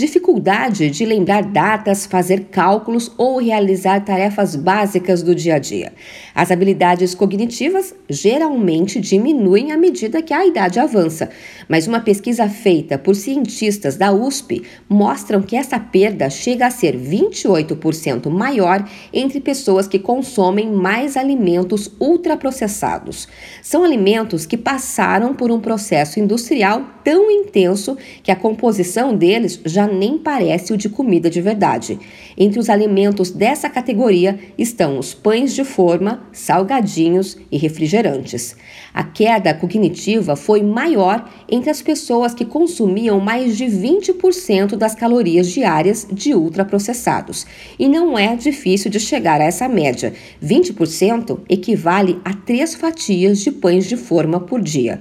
[0.00, 5.92] dificuldade de lembrar datas, fazer cálculos ou realizar tarefas básicas do dia a dia.
[6.34, 11.28] As habilidades cognitivas geralmente diminuem à medida que a idade avança,
[11.68, 16.96] mas uma pesquisa feita por cientistas da USP mostra que essa perda chega a ser
[16.96, 23.28] 28% maior entre pessoas que consomem mais alimentos ultraprocessados.
[23.62, 29.89] São alimentos que passaram por um processo industrial tão intenso que a composição deles já
[29.92, 31.98] nem parece o de comida de verdade.
[32.36, 38.56] Entre os alimentos dessa categoria estão os pães de forma, salgadinhos e refrigerantes.
[38.92, 45.48] A queda cognitiva foi maior entre as pessoas que consumiam mais de 20% das calorias
[45.48, 47.46] diárias de ultraprocessados.
[47.78, 50.12] E não é difícil de chegar a essa média.
[50.42, 55.00] 20% equivale a três fatias de pães de forma por dia.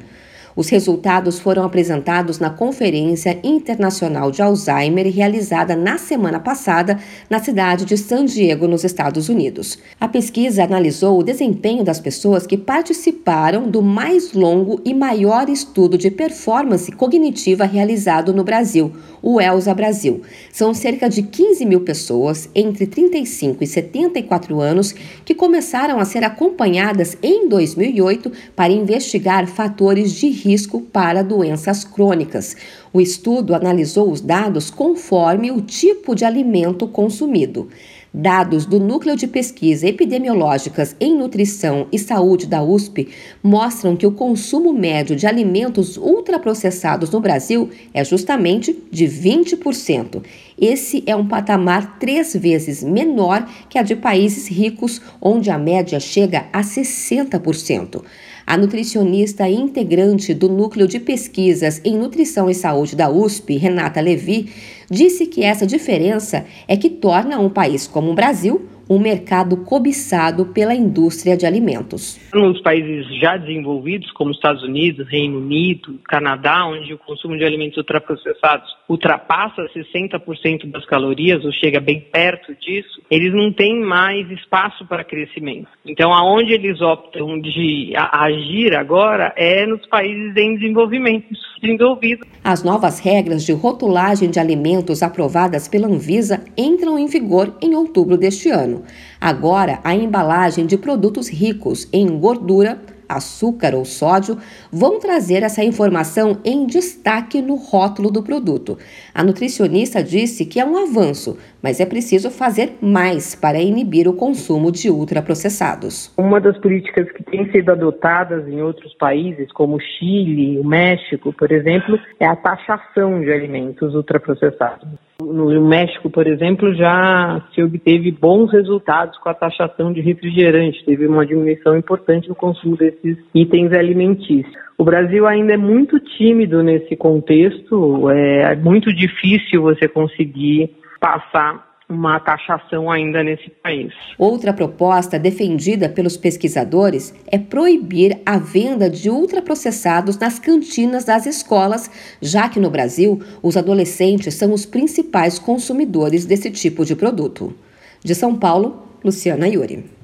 [0.56, 7.00] Os resultados foram apresentados na Conferência Internacional de Alzheimer realizada na semana passada
[7.30, 9.78] na cidade de San Diego, nos Estados Unidos.
[10.00, 15.98] A pesquisa analisou o desempenho das pessoas que participaram do mais longo e maior estudo
[15.98, 20.22] de performance cognitiva realizado no Brasil, o ELSA Brasil.
[20.52, 26.24] São cerca de 15 mil pessoas entre 35 e 74 anos que começaram a ser
[26.24, 32.58] acompanhadas em 2008 para investigar fatores de risco risco para doenças crônicas.
[32.92, 37.68] O estudo analisou os dados conforme o tipo de alimento consumido.
[38.12, 43.10] Dados do Núcleo de Pesquisa Epidemiológicas em Nutrição e Saúde da USP
[43.44, 50.24] mostram que o consumo médio de alimentos ultraprocessados no Brasil é justamente de 20%.
[50.60, 56.00] Esse é um patamar três vezes menor que a de países ricos, onde a média
[56.00, 58.02] chega a 60%.
[58.50, 64.50] A nutricionista integrante do Núcleo de Pesquisas em Nutrição e Saúde da USP, Renata Levi,
[64.90, 70.48] disse que essa diferença é que torna um país como o Brasil um mercado cobiçado
[70.48, 72.20] pela indústria de alimentos.
[72.34, 77.78] Nos países já desenvolvidos, como Estados Unidos, Reino Unido, Canadá, onde o consumo de alimentos
[77.78, 84.84] ultraprocessados ultrapassa 60% das calorias, ou chega bem perto disso, eles não têm mais espaço
[84.88, 85.68] para crescimento.
[85.86, 91.28] Então, aonde eles optam de agir agora é nos países em desenvolvimento,
[91.62, 92.26] desenvolvido.
[92.44, 98.18] As novas regras de rotulagem de alimentos aprovadas pela Anvisa entram em vigor em outubro
[98.18, 98.84] deste ano.
[99.20, 104.38] Agora, a embalagem de produtos ricos em gordura, açúcar ou sódio
[104.72, 108.78] vão trazer essa informação em destaque no rótulo do produto.
[109.14, 114.14] A nutricionista disse que é um avanço, mas é preciso fazer mais para inibir o
[114.14, 116.14] consumo de ultraprocessados.
[116.16, 121.34] Uma das políticas que tem sido adotadas em outros países, como o Chile, o México,
[121.34, 125.09] por exemplo, é a taxação de alimentos ultraprocessados.
[125.22, 131.06] No México, por exemplo, já se obteve bons resultados com a taxação de refrigerante, teve
[131.08, 134.54] uma diminuição importante no consumo desses itens alimentícios.
[134.78, 140.72] O Brasil ainda é muito tímido nesse contexto, é muito difícil você conseguir
[141.02, 143.92] passar uma taxação ainda nesse país.
[144.18, 151.90] Outra proposta defendida pelos pesquisadores é proibir a venda de ultraprocessados nas cantinas das escolas,
[152.22, 157.56] já que no Brasil os adolescentes são os principais consumidores desse tipo de produto.
[158.04, 159.99] De São Paulo, Luciana Yuri.